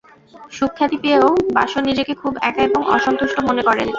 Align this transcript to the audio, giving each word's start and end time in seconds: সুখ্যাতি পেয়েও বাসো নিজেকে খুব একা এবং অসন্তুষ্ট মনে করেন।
সুখ্যাতি 0.51 0.97
পেয়েও 1.03 1.29
বাসো 1.55 1.79
নিজেকে 1.87 2.13
খুব 2.21 2.33
একা 2.49 2.61
এবং 2.63 2.81
অসন্তুষ্ট 2.95 3.35
মনে 3.47 3.61
করেন। 3.67 3.87